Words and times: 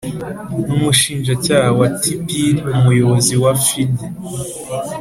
n'umushinjacyaha 0.67 1.69
wa 1.79 1.87
tpir, 2.01 2.55
umuyobozi 2.75 3.33
wa 3.43 3.53
fidh 3.63 3.99